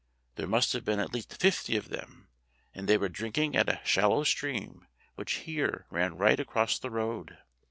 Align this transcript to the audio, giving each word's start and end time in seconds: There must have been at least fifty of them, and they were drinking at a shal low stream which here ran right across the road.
There 0.33 0.47
must 0.47 0.73
have 0.73 0.83
been 0.83 0.99
at 0.99 1.13
least 1.13 1.39
fifty 1.39 1.77
of 1.77 1.89
them, 1.89 2.29
and 2.73 2.87
they 2.89 2.97
were 2.97 3.07
drinking 3.07 3.55
at 3.55 3.69
a 3.69 3.81
shal 3.85 4.09
low 4.09 4.23
stream 4.23 4.87
which 5.13 5.41
here 5.45 5.85
ran 5.91 6.17
right 6.17 6.39
across 6.39 6.79
the 6.79 6.89
road. 6.89 7.37